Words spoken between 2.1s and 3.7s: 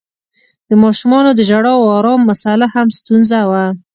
مسآله هم ستونزه وه.